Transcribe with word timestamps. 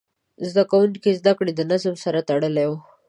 د 0.39 0.41
زده 0.51 0.63
کوونکو 0.71 1.09
زده 1.19 1.33
کړه 1.37 1.51
د 1.55 1.61
نظم 1.71 1.95
سره 2.03 2.25
تړلې 2.29 2.65
وه. 2.69 2.77